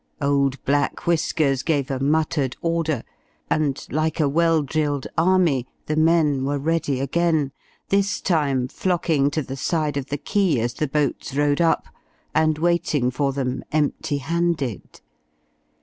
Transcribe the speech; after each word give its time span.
Old 0.19 0.59
Black 0.65 1.05
Whiskers 1.05 1.61
gave 1.61 1.91
a 1.91 1.99
muttered 1.99 2.55
order, 2.63 3.03
and 3.51 3.85
like 3.91 4.19
a 4.19 4.27
well 4.27 4.63
drilled 4.63 5.05
army 5.15 5.67
the 5.85 5.95
men 5.95 6.43
were 6.43 6.57
ready 6.57 6.99
again, 6.99 7.51
this 7.89 8.19
time 8.19 8.67
flocking 8.67 9.29
to 9.29 9.43
the 9.43 9.55
side 9.55 9.97
of 9.97 10.07
the 10.07 10.17
quay 10.17 10.59
as 10.59 10.73
the 10.73 10.87
boats 10.87 11.35
rode 11.35 11.61
up, 11.61 11.85
and 12.33 12.57
waiting 12.57 13.11
for 13.11 13.31
them, 13.31 13.63
empty 13.71 14.17
handed. 14.17 15.01